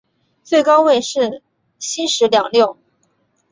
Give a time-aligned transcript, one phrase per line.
[0.43, 1.43] 最高位是
[1.77, 2.75] 西十两六。